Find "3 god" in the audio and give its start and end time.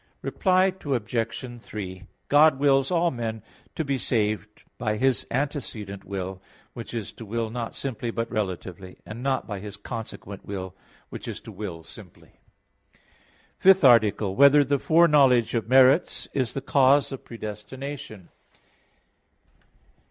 1.61-2.57